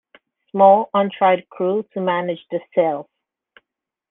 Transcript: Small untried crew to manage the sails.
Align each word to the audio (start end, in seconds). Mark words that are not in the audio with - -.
Small 0.49 0.89
untried 0.95 1.47
crew 1.49 1.85
to 1.93 2.01
manage 2.01 2.43
the 2.49 2.59
sails. 2.73 3.05